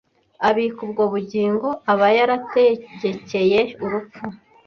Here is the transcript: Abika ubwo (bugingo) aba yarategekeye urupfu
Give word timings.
Abika 0.47 0.79
ubwo 0.85 1.03
(bugingo) 1.13 1.67
aba 1.91 2.07
yarategekeye 2.17 3.59
urupfu 3.83 4.23